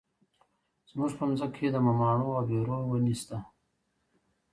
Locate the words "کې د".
1.55-1.75